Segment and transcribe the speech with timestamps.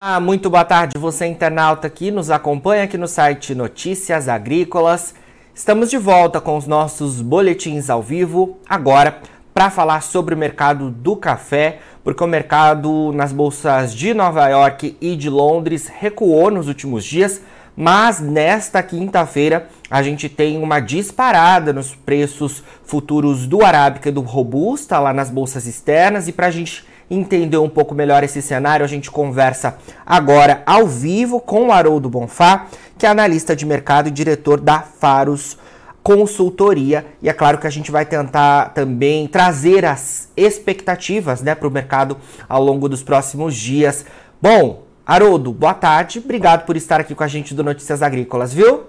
[0.00, 5.12] Ah, muito boa tarde, você internauta que nos acompanha aqui no site Notícias Agrícolas.
[5.52, 9.20] Estamos de volta com os nossos boletins ao vivo, agora
[9.52, 14.96] para falar sobre o mercado do café, porque o mercado nas bolsas de Nova York
[15.00, 17.40] e de Londres recuou nos últimos dias,
[17.76, 24.20] mas nesta quinta-feira a gente tem uma disparada nos preços futuros do Arábica e do
[24.20, 28.84] Robusta lá nas bolsas externas e para a gente entender um pouco melhor esse cenário,
[28.84, 34.08] a gente conversa agora ao vivo com o Haroldo Bonfá, que é analista de mercado
[34.08, 35.56] e diretor da Faros
[36.02, 37.06] Consultoria.
[37.22, 41.70] E é claro que a gente vai tentar também trazer as expectativas né, para o
[41.70, 42.16] mercado
[42.48, 44.04] ao longo dos próximos dias.
[44.40, 46.18] Bom, Haroldo, boa tarde.
[46.18, 48.84] Obrigado por estar aqui com a gente do Notícias Agrícolas, viu?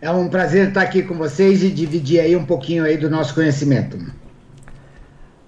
[0.00, 3.34] É um prazer estar aqui com vocês e dividir aí um pouquinho aí do nosso
[3.34, 3.98] conhecimento.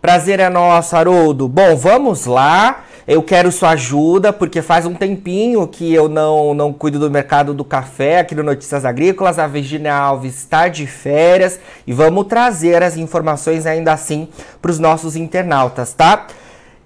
[0.01, 1.47] Prazer é nosso, Haroldo.
[1.47, 2.85] Bom, vamos lá.
[3.07, 7.52] Eu quero sua ajuda, porque faz um tempinho que eu não, não cuido do mercado
[7.52, 9.39] do café aqui no Notícias Agrícolas.
[9.39, 14.29] A Virginia Alves está de férias e vamos trazer as informações ainda assim
[14.63, 16.29] para os nossos internautas, tá?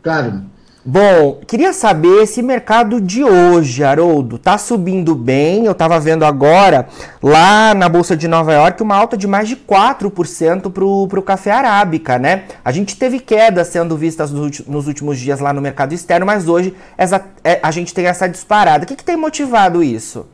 [0.03, 0.54] Claro.
[0.87, 5.65] Bom, queria saber esse mercado de hoje, Haroldo, tá subindo bem.
[5.65, 6.87] Eu tava vendo agora
[7.23, 11.53] lá na Bolsa de Nova York uma alta de mais de 4% pro, pro café
[11.53, 12.45] arábica, né?
[12.63, 16.75] A gente teve quedas sendo vistas nos últimos dias lá no mercado externo, mas hoje
[16.99, 18.85] essa, é, a gente tem essa disparada.
[18.85, 20.27] O que, que tem motivado isso?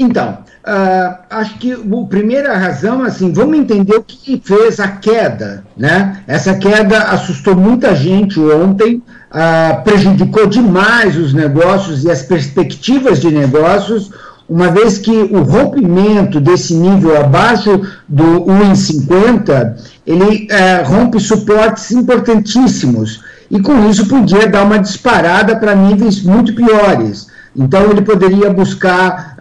[0.00, 5.64] Então, uh, acho que a primeira razão, assim, vamos entender o que fez a queda,
[5.76, 6.22] né?
[6.26, 13.30] Essa queda assustou muita gente ontem, uh, prejudicou demais os negócios e as perspectivas de
[13.30, 14.10] negócios,
[14.48, 19.74] uma vez que o rompimento desse nível abaixo do 1,50,
[20.06, 23.20] ele uh, rompe suportes importantíssimos,
[23.50, 27.28] e com isso podia dar uma disparada para níveis muito piores.
[27.54, 29.36] Então ele poderia buscar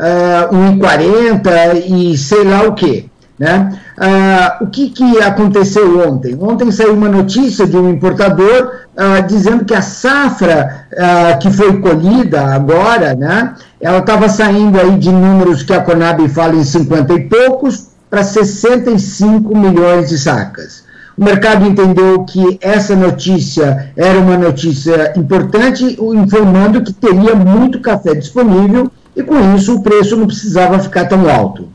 [0.51, 3.09] uh, 1,40 e sei lá o que.
[3.37, 3.79] Né?
[3.99, 6.37] Uh, o que, que aconteceu ontem?
[6.39, 11.81] Ontem saiu uma notícia de um importador uh, dizendo que a safra uh, que foi
[11.81, 17.13] colhida agora, né, ela estava saindo aí de números que a Conab fala em 50
[17.13, 20.85] e poucos para 65 milhões de sacas.
[21.17, 28.15] O mercado entendeu que essa notícia era uma notícia importante, informando que teria muito café
[28.15, 31.67] disponível e com isso o preço não precisava ficar tão alto.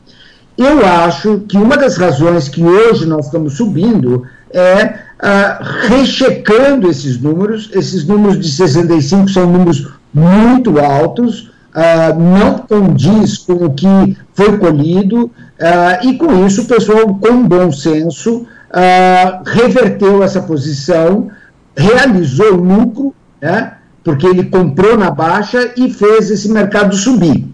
[0.56, 7.20] Eu acho que uma das razões que hoje nós estamos subindo é ah, rechecando esses
[7.20, 7.70] números.
[7.72, 14.56] Esses números de 65 são números muito altos, ah, não condiz com o que foi
[14.58, 21.28] colhido, ah, e com isso o pessoal, com bom senso, uh, reverteu essa posição,
[21.76, 27.46] realizou lucro, né, porque ele comprou na baixa e fez esse mercado subir.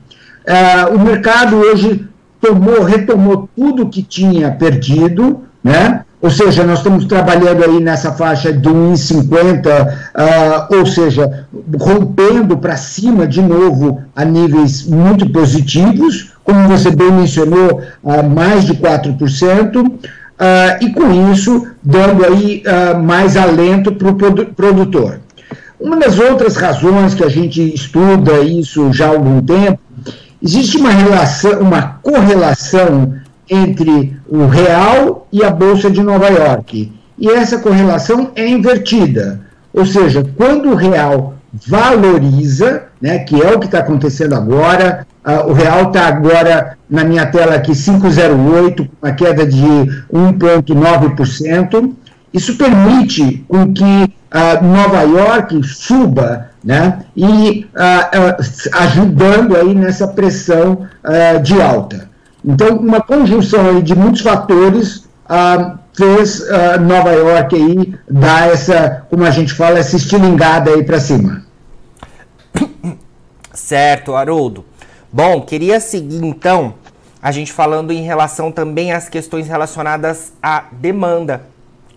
[0.46, 2.08] Uh, o mercado hoje
[2.40, 6.04] tomou, retomou tudo que tinha perdido, né?
[6.22, 11.46] Ou seja, nós estamos trabalhando aí nessa faixa de 1,50, uh, ou seja,
[11.78, 18.66] rompendo para cima de novo a níveis muito positivos, como você bem mencionou, uh, mais
[18.66, 19.86] de 4%.
[20.40, 25.20] Uh, e com isso dando aí uh, mais alento para o produ produtor.
[25.78, 29.78] Uma das outras razões que a gente estuda isso já há algum tempo,
[30.42, 33.14] existe uma relação, uma correlação
[33.48, 36.92] entre o real e a bolsa de Nova York.
[37.18, 39.40] E essa correlação é invertida.
[39.72, 45.50] Ou seja, quando o real valoriza, né, que é o que está acontecendo agora, Uh,
[45.50, 49.62] o real está agora na minha tela aqui 5,08, uma queda de
[50.10, 51.92] 1,9%.
[52.32, 60.86] Isso permite com que uh, Nova York suba, né, e uh, ajudando aí nessa pressão
[61.42, 62.10] de alta.
[62.44, 65.08] Então, uma conjunção de muitos fatores
[65.94, 66.42] fez
[66.80, 71.42] Nova York aí dar essa, como a gente fala, essa estilingada aí para cima.
[73.52, 74.64] Certo, Haroldo.
[75.12, 76.74] Bom, queria seguir então
[77.22, 81.42] a gente falando em relação também às questões relacionadas à demanda,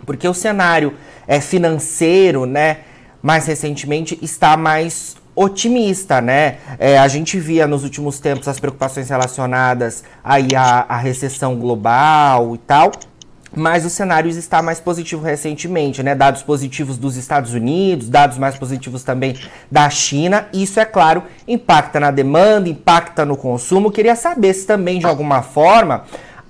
[0.05, 0.93] porque o cenário
[1.27, 2.79] é financeiro, né?
[3.21, 6.57] Mais recentemente está mais otimista, né?
[6.77, 12.53] É, a gente via nos últimos tempos as preocupações relacionadas aí à, à recessão global
[12.55, 12.91] e tal
[13.55, 16.15] mas o cenário está mais positivo recentemente, né?
[16.15, 19.35] Dados positivos dos Estados Unidos, dados mais positivos também
[19.71, 20.47] da China.
[20.51, 23.91] Isso, é claro, impacta na demanda, impacta no consumo.
[23.91, 26.03] Queria saber se também, de alguma forma,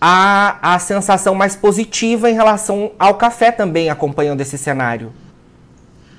[0.05, 5.13] a, a sensação mais positiva em relação ao café também acompanhando esse cenário.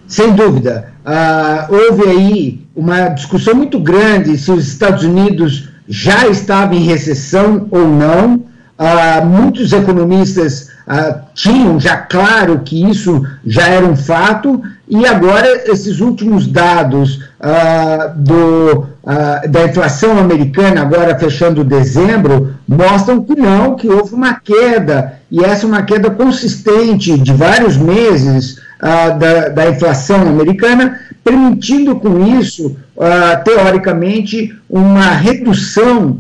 [0.09, 0.95] sem dúvida.
[1.05, 7.69] Uh, houve aí uma discussão muito grande se os Estados Unidos já estavam em recessão
[7.71, 8.37] ou não.
[8.79, 15.71] Uh, muitos economistas uh, tinham já claro que isso já era um fato, e agora
[15.71, 17.21] esses últimos dados
[18.17, 18.87] do,
[19.51, 25.67] da inflação americana, agora fechando dezembro, mostram que não, que houve uma queda, e essa
[25.67, 32.77] é uma queda consistente de vários meses uh, da, da, inflação americana, permitindo com isso,
[33.45, 36.19] teoricamente, uma redução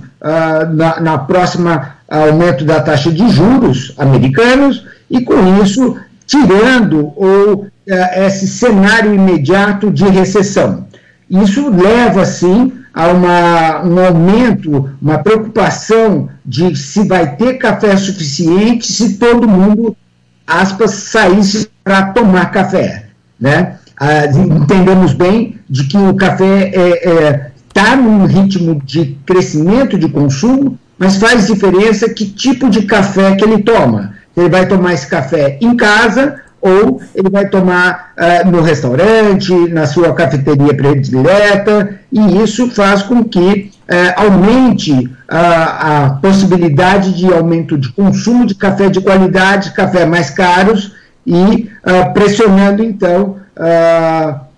[0.72, 7.66] na, na próxima aumento da taxa de juros americanos, e com isso tirando o,
[8.26, 10.86] esse cenário imediato de recessão.
[11.30, 18.92] Isso leva, sim, a uma, um aumento, uma preocupação de se vai ter café suficiente
[18.92, 19.96] se todo mundo
[20.46, 23.06] aspas, saísse para tomar café.
[23.40, 23.76] Né?
[23.98, 29.98] Ah, entendemos bem de que o café está é, é, tá num ritmo de crescimento
[29.98, 34.14] de consumo, mas faz diferença que tipo de café que ele toma.
[34.36, 39.86] Ele vai tomar esse café em casa ou ele vai tomar uh, no restaurante, na
[39.86, 47.76] sua cafeteria predileta, e isso faz com que uh, aumente a, a possibilidade de aumento
[47.76, 50.94] de consumo de café de qualidade, café mais caros,
[51.26, 53.36] e uh, pressionando, então,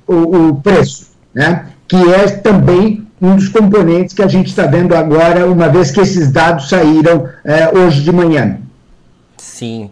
[0.06, 1.66] o, o, preço, né?
[1.86, 6.00] que é também um dos componentes que a gente está vendo agora, uma vez que
[6.00, 7.28] esses dados saíram
[7.74, 8.58] hoje de manhã.
[9.36, 9.90] Sim.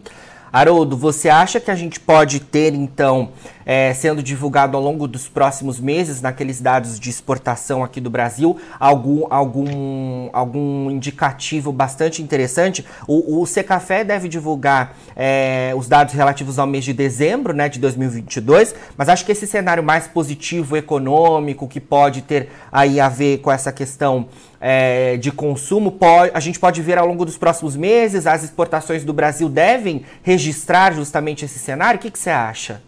[0.55, 3.27] Haroldo, você acha que a gente pode ter, então,
[3.65, 8.57] é, sendo divulgado ao longo dos próximos meses, naqueles dados de exportação aqui do Brasil,
[8.79, 12.85] algum, algum, algum indicativo bastante interessante?
[13.07, 17.79] O, o Secafé deve divulgar é, os dados relativos ao mês de dezembro né, de
[17.79, 23.39] 2022, mas acho que esse cenário mais positivo econômico, que pode ter aí a ver
[23.39, 24.27] com essa questão
[24.59, 29.03] é, de consumo, pode, a gente pode ver ao longo dos próximos meses, as exportações
[29.03, 31.97] do Brasil devem registrar justamente esse cenário?
[31.97, 32.81] O que, que você acha?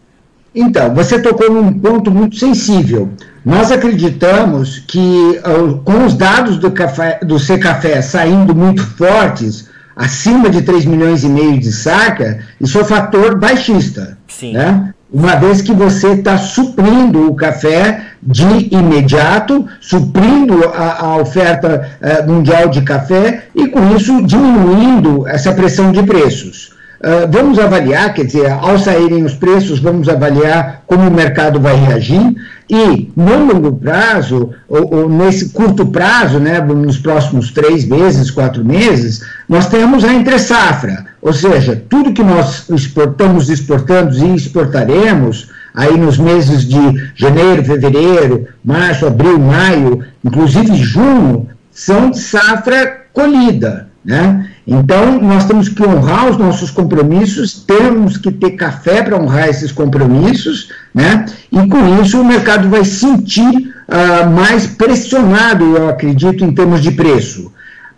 [0.54, 3.10] Então, você tocou num ponto muito sensível.
[3.44, 10.50] Nós acreditamos que uh, com os dados do, café, do Secafé saindo muito fortes, acima
[10.50, 14.18] de 3 milhões e meio de saca, isso é um fator baixista.
[14.26, 14.52] Sim.
[14.52, 14.92] Né?
[15.10, 22.30] uma vez que você está suprindo o café de imediato, suprindo a, a oferta uh,
[22.30, 26.76] mundial de café e, com isso, diminuindo essa pressão de preços.
[27.00, 31.76] Uh, vamos avaliar, quer dizer, ao saírem os preços, vamos avaliar como o mercado vai
[31.76, 32.34] reagir
[32.68, 38.64] e, no longo prazo, ou, ou nesse curto prazo, né, nos próximos três meses, quatro
[38.64, 45.96] meses, nós temos a entre-safra, ou seja, tudo que nós exportamos, exportando e exportaremos, aí
[45.96, 53.87] nos meses de janeiro, fevereiro, março, abril, maio, inclusive junho, são safra colhida.
[54.04, 54.48] Né?
[54.66, 59.72] Então, nós temos que honrar os nossos compromissos, temos que ter café para honrar esses
[59.72, 61.26] compromissos, né?
[61.50, 66.92] e com isso o mercado vai sentir uh, mais pressionado, eu acredito, em termos de
[66.92, 67.52] preço.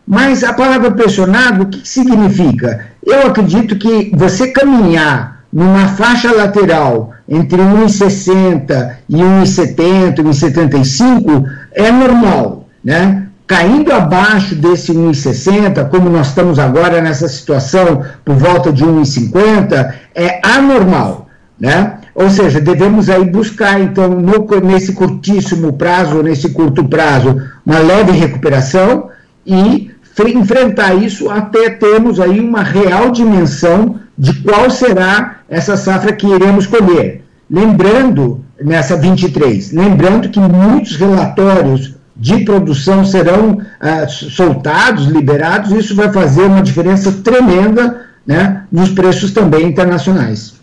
[0.07, 2.87] Mas a palavra pressionado, o que significa?
[3.07, 12.69] Eu acredito que você caminhar numa faixa lateral entre 1,60 e 1,70, 1,75 é normal,
[12.85, 13.30] né?
[13.51, 20.39] Caindo abaixo desse 1,60, como nós estamos agora nessa situação, por volta de 1,50, é
[20.41, 21.27] anormal,
[21.59, 21.99] né?
[22.15, 28.13] Ou seja, devemos aí buscar, então, no, nesse curtíssimo prazo, nesse curto prazo, uma leve
[28.13, 29.09] recuperação
[29.45, 29.91] e
[30.29, 36.69] enfrentar isso até termos aí uma real dimensão de qual será essa safra que iremos
[36.69, 37.25] colher.
[37.51, 46.13] Lembrando, nessa 23, lembrando que muitos relatórios de produção serão ah, soltados, liberados, isso vai
[46.13, 50.61] fazer uma diferença tremenda né, nos preços também internacionais.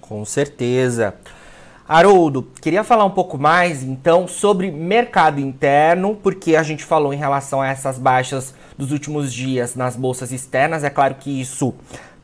[0.00, 1.14] Com certeza.
[1.88, 7.16] Haroldo, queria falar um pouco mais então sobre mercado interno, porque a gente falou em
[7.16, 10.84] relação a essas baixas dos últimos dias nas bolsas externas.
[10.84, 11.74] É claro que isso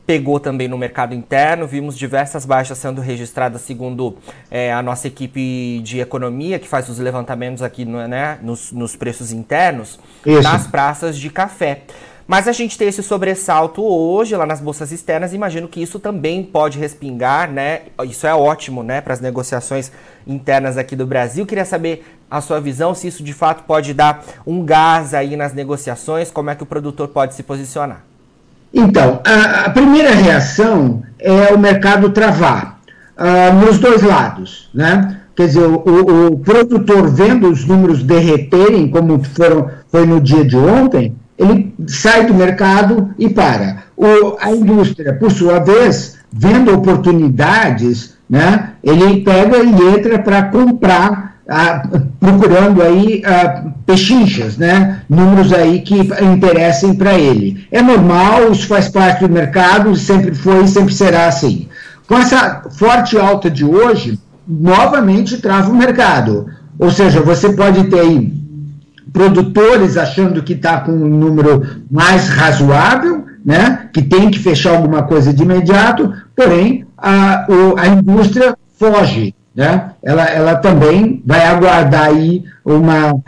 [0.05, 1.67] pegou também no mercado interno.
[1.67, 4.17] Vimos diversas baixas sendo registradas, segundo
[4.49, 8.95] é, a nossa equipe de economia, que faz os levantamentos aqui no, né, nos, nos,
[8.95, 10.41] preços internos, Isso.
[10.43, 11.81] nas praças de café.
[12.27, 15.31] Mas a gente tem esse sobressalto hoje lá nas bolsas externas.
[15.31, 17.81] Imagino que isso também pode respingar, né?
[18.03, 19.91] Isso é ótimo, né, para as negociações
[20.25, 21.45] internas aqui do Brasil.
[21.45, 25.53] Queria saber a sua visão, se isso de fato pode dar um gás aí nas
[25.53, 28.01] negociações, como é que o produtor pode se posicionar.
[28.75, 32.75] Então, a, a primeira reação é o mercado travar.
[33.17, 35.21] uh, nos dois lados, né?
[35.35, 40.55] Quer dizer, o, o, produtor vendo os números derreterem, como foram, foi no dia de
[40.55, 43.83] ontem, ele sai do mercado e para.
[43.97, 51.34] O, a indústria, por sua vez, vendo oportunidades, né, ele pega e entra para comprar,
[52.19, 53.21] procurando aí
[53.85, 57.67] pechinchas, né, números aí que interessem para ele.
[57.71, 61.67] É normal, isso faz parte do mercado, sempre foi e sempre será assim.
[62.07, 66.47] Com essa forte alta de hoje, novamente trava o mercado.
[66.77, 68.33] Ou seja, você pode ter aí
[69.13, 75.03] produtores achando que está com um número mais razoável, né, que tem que fechar alguma
[75.03, 77.45] coisa de imediato, porém a,
[77.77, 79.91] a indústria foge, né?
[80.03, 83.21] Ela, ela também vai aguardar aí uma uh,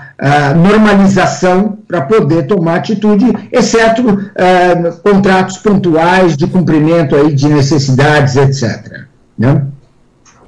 [0.58, 9.06] normalização para poder tomar atitude, exceto uh, contratos pontuais de cumprimento aí de necessidades, etc.
[9.38, 9.64] Né?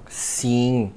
[0.09, 0.91] Sim.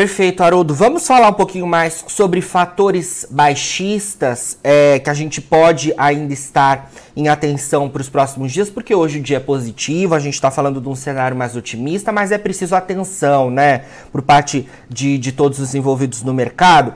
[0.00, 0.74] Perfeito, Haroldo.
[0.74, 6.90] Vamos falar um pouquinho mais sobre fatores baixistas é, que a gente pode ainda estar
[7.14, 10.50] em atenção para os próximos dias, porque hoje o dia é positivo, a gente está
[10.50, 15.32] falando de um cenário mais otimista, mas é preciso atenção, né, por parte de, de
[15.32, 16.94] todos os envolvidos no mercado.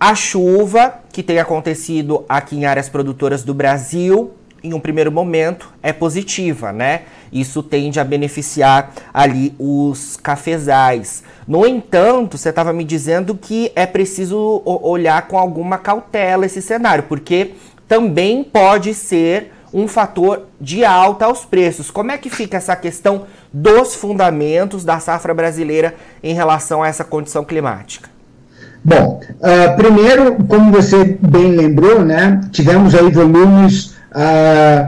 [0.00, 4.32] A chuva que tem acontecido aqui em áreas produtoras do Brasil
[4.62, 7.02] em um primeiro momento, é positiva, né?
[7.32, 11.22] Isso tende a beneficiar ali os cafezais.
[11.48, 17.04] No entanto, você estava me dizendo que é preciso olhar com alguma cautela esse cenário,
[17.04, 17.54] porque
[17.88, 21.90] também pode ser um fator de alta aos preços.
[21.90, 27.04] Como é que fica essa questão dos fundamentos da safra brasileira em relação a essa
[27.04, 28.10] condição climática?
[28.84, 34.84] Bom, uh, primeiro, como você bem lembrou, né, tivemos aí volumes ah,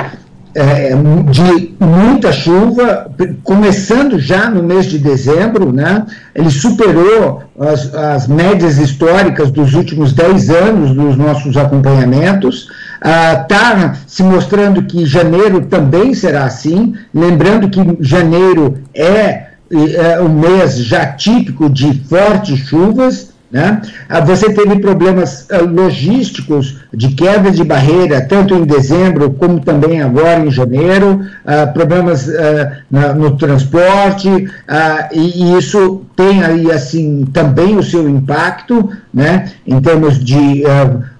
[0.55, 0.91] é,
[1.31, 3.11] de muita chuva,
[3.43, 6.07] começando já no mês de dezembro, né?
[6.35, 13.95] ele superou as, as médias históricas dos últimos 10 anos dos nossos acompanhamentos, está ah,
[14.07, 21.05] se mostrando que janeiro também será assim, lembrando que janeiro é, é um mês já
[21.07, 23.81] típico de fortes chuvas, né?
[24.09, 30.03] Ah, você teve problemas ah, logísticos de queda de barreira, tanto em dezembro como também
[30.03, 32.29] agora em janeiro, uh, problemas
[33.17, 34.29] no transporte,
[35.13, 40.65] e, isso tem aí assim também o seu impacto, né, em termos de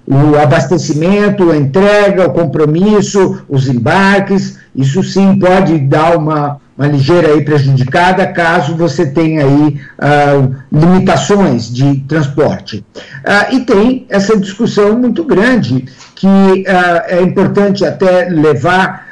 [0.07, 7.29] o abastecimento, a entrega, o compromisso, os embarques, isso sim pode dar uma, uma ligeira
[7.29, 12.85] aí prejudicada caso você tenha aí uh, limitações de transporte.
[12.97, 19.05] Uh, e tem essa discussão muito grande que uh, é importante até levar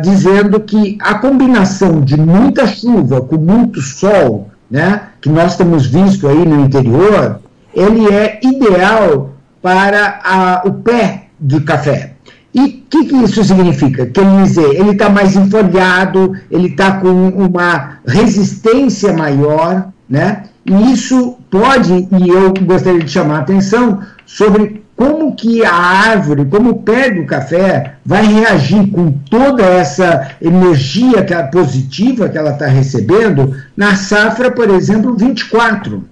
[0.00, 6.28] dizendo que a combinação de muita chuva com muito sol, né, que nós temos visto
[6.28, 7.40] aí no interior,
[7.74, 12.15] ele é ideal para a, o pé de café.
[12.54, 14.06] E o que, que, isso significa?
[14.06, 20.44] Quer dizer, ele está mais enfolhado, ele está com uma resistência maior, né?
[20.64, 26.46] E isso pode, e eu gostaria de chamar a atenção sobre como que a árvore,
[26.46, 32.52] como o pé do café vai reagir com toda essa energia que positiva que ela
[32.52, 36.02] está recebendo na safra, por exemplo, 24,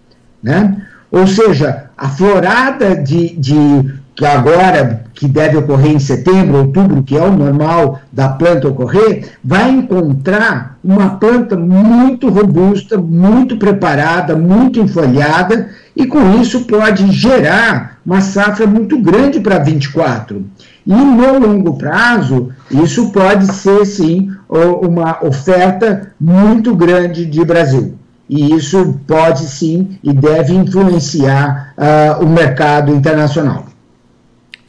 [0.43, 0.77] né?
[1.11, 7.17] Ou seja, a florada de, de que agora, que deve ocorrer em setembro, outubro, que
[7.17, 14.79] é o normal da planta ocorrer, vai encontrar uma planta muito robusta, muito preparada, muito
[14.79, 20.45] enfolhada, e com isso pode gerar uma safra muito grande para 24.
[20.87, 28.55] E no longo prazo, isso pode ser, sim, uma oferta muito grande de Brasil e
[28.55, 33.67] isso pode sim e deve influenciar uh, o mercado internacional.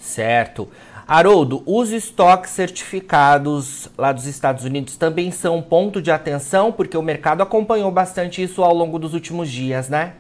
[0.06, 0.70] Certo.
[1.08, 6.96] Haroldo, os estoques certificados lá dos Estados Unidos também são um ponto de atenção, porque
[6.96, 10.14] o mercado acompanhou bastante isso ao longo dos últimos dias, né?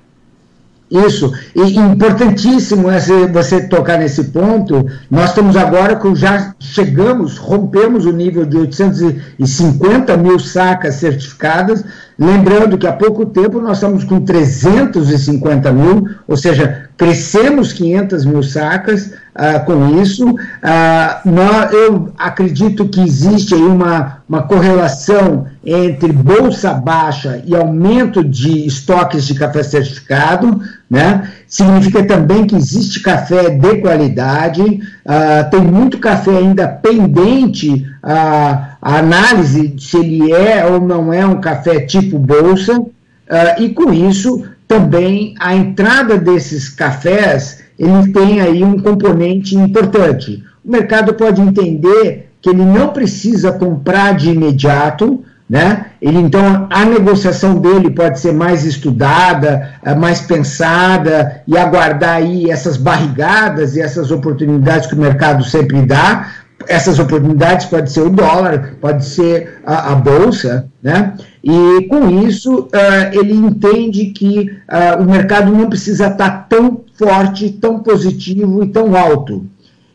[0.89, 4.85] Isso, e importantíssimo esse, você tocar nesse ponto.
[5.09, 11.83] Nós estamos agora com já chegamos, rompemos o nível de 850 mil sacas certificadas.
[12.17, 18.41] Lembrando que há pouco tempo nós estamos com 350 mil, ou seja, crescemos 500 mil
[18.41, 20.33] sacas ah, com isso.
[20.63, 28.23] Ah, nós, eu acredito que existe aí uma, uma correlação entre bolsa baixa e aumento
[28.23, 31.31] de estoques de café certificado, né?
[31.47, 38.99] Significa também que existe café de qualidade, ah, tem muito café ainda pendente a, a
[38.99, 42.83] análise se ele é ou não é um café tipo bolsa,
[43.25, 50.43] Uh, e com isso, também a entrada desses cafés, ele tem aí um componente importante.
[50.63, 55.87] O mercado pode entender que ele não precisa comprar de imediato, né?
[56.01, 62.49] Ele, então, a negociação dele pode ser mais estudada, eh, mais pensada e aguardar aí
[62.49, 66.31] essas barrigadas e essas oportunidades que o mercado sempre dá.
[66.67, 71.13] Essas oportunidades pode ser o dólar, pode ser a, a bolsa, né?
[71.43, 72.69] E com isso uh,
[73.11, 78.95] ele entende que uh, o mercado não precisa estar tão forte, tão positivo e tão
[78.95, 79.45] alto.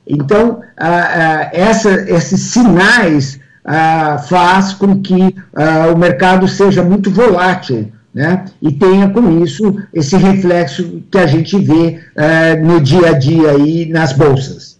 [0.07, 7.93] Então, uh, essa, esses sinais ah, faz com que ah, o mercado seja muito volátil.
[8.13, 8.47] Né?
[8.61, 13.51] E tenha com isso esse reflexo que a gente vê ah, no dia a dia
[13.51, 14.79] aí nas bolsas.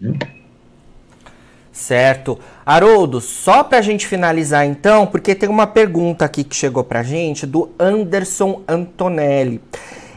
[0.00, 0.12] Né?
[1.72, 2.38] Certo.
[2.66, 7.00] Haroldo, só para a gente finalizar então, porque tem uma pergunta aqui que chegou para
[7.00, 9.60] a gente do Anderson Antonelli.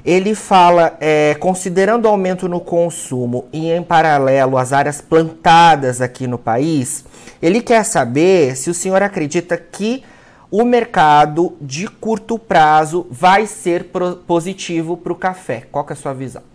[0.04, 6.26] Ele fala, é, considerando o aumento no consumo e em paralelo as áreas plantadas aqui
[6.28, 7.06] no país,
[7.42, 10.04] ele quer saber se o senhor acredita que
[10.50, 13.90] o mercado de curto prazo vai ser
[14.28, 15.64] positivo para o café.
[15.72, 16.51] Qual é a sua visão?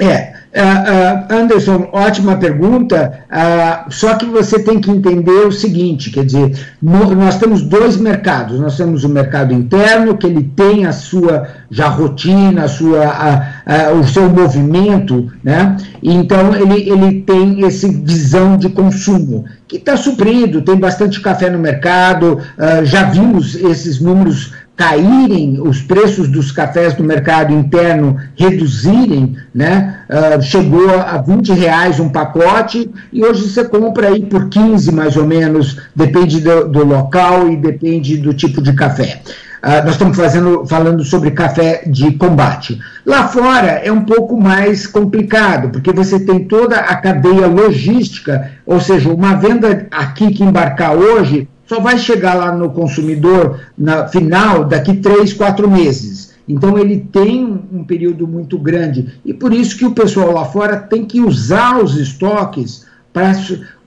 [0.00, 3.24] É, uh, Anderson, ótima pergunta.
[3.30, 7.96] Uh, só que você tem que entender o seguinte: quer dizer, no, nós temos dois
[7.98, 8.58] mercados.
[8.58, 13.88] Nós temos o mercado interno, que ele tem a sua já rotina, a sua, a,
[13.88, 15.76] a, o seu movimento, né?
[16.02, 21.58] Então ele, ele tem essa visão de consumo que está suprido, tem bastante café no
[21.58, 22.38] mercado,
[22.84, 30.00] já vimos esses números caírem os preços dos cafés do mercado interno reduzirem, né?
[30.08, 35.16] Uh, chegou a 20 reais um pacote e hoje você compra aí por 15 mais
[35.16, 39.20] ou menos, depende do, do local e depende do tipo de café.
[39.62, 42.80] Uh, nós estamos fazendo, falando sobre café de combate.
[43.06, 48.80] Lá fora é um pouco mais complicado, porque você tem toda a cadeia logística, ou
[48.80, 54.64] seja, uma venda aqui que embarcar hoje só vai chegar lá no consumidor na final
[54.64, 56.32] daqui três, quatro meses.
[56.48, 60.76] Então ele tem um período muito grande e por isso que o pessoal lá fora
[60.76, 63.32] tem que usar os estoques para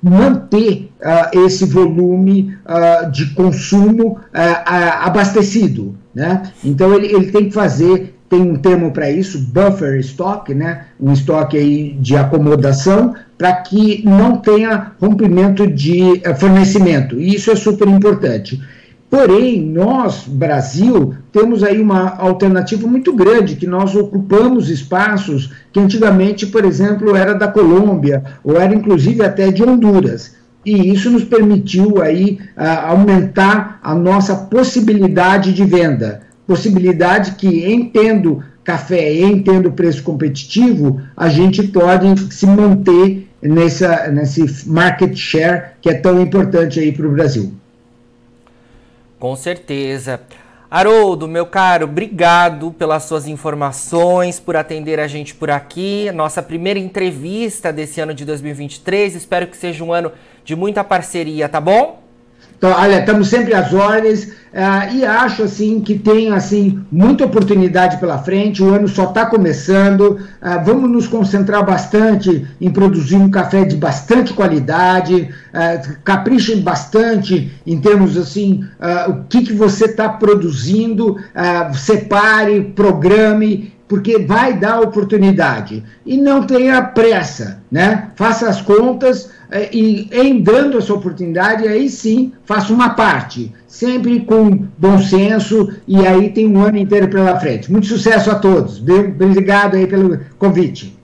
[0.01, 5.95] manter uh, esse volume uh, de consumo uh, abastecido.
[6.13, 6.43] Né?
[6.63, 10.85] Então ele, ele tem que fazer tem um termo para isso, buffer stock, né?
[10.99, 17.19] um estoque aí de acomodação, para que não tenha rompimento de eh, fornecimento.
[17.19, 18.61] E isso é super importante.
[19.09, 26.47] Porém, nós, Brasil, temos aí uma alternativa muito grande, que nós ocupamos espaços que antigamente,
[26.47, 30.35] por exemplo, era da Colômbia, ou era inclusive até de Honduras.
[30.65, 36.24] E isso nos permitiu aí uh, aumentar a nossa possibilidade de venda.
[36.47, 44.67] Possibilidade que, entendo café e entendo preço competitivo, a gente pode se manter nessa, nesse
[44.67, 47.53] market share que é tão importante aí para o Brasil.
[49.19, 50.19] Com certeza.
[50.69, 56.12] Haroldo, meu caro, obrigado pelas suas informações, por atender a gente por aqui.
[56.12, 59.15] Nossa primeira entrevista desse ano de 2023.
[59.15, 60.12] Espero que seja um ano
[60.43, 62.04] de muita parceria, tá bom?
[62.57, 67.97] Então, olha, estamos sempre às ordens uh, e acho assim que tem assim muita oportunidade
[67.97, 68.63] pela frente.
[68.63, 70.01] O ano só está começando.
[70.01, 75.29] Uh, vamos nos concentrar bastante em produzir um café de bastante qualidade.
[75.53, 78.63] Uh, caprichem bastante em termos assim
[79.07, 81.17] o que, que você está produzindo.
[81.73, 85.84] separe, programe porque vai dar oportunidade.
[86.06, 88.10] E não tenha pressa, né?
[88.15, 94.21] Faça as contas é, e em dando essa oportunidade, aí sim, faça uma parte, sempre
[94.21, 97.71] com bom senso, e aí tem um ano inteiro pela frente.
[97.71, 98.80] Muito sucesso a todos.
[98.80, 100.98] Obrigado aí pelo convite.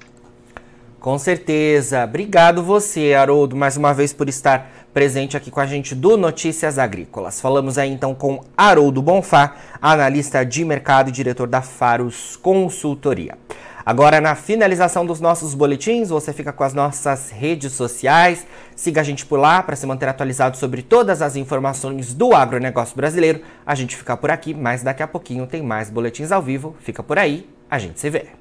[1.00, 2.04] Com certeza.
[2.04, 6.78] Obrigado você, Haroldo, mais uma vez por estar presente aqui com a gente do Notícias
[6.78, 7.40] Agrícolas.
[7.40, 13.38] Falamos aí então com Haroldo Bonfá, analista de mercado e diretor da Faros Consultoria.
[13.86, 18.46] Agora, na finalização dos nossos boletins, você fica com as nossas redes sociais.
[18.76, 22.96] Siga a gente por lá para se manter atualizado sobre todas as informações do agronegócio
[22.96, 23.42] brasileiro.
[23.66, 26.76] A gente fica por aqui, mas daqui a pouquinho tem mais boletins ao vivo.
[26.80, 28.41] Fica por aí, a gente se vê.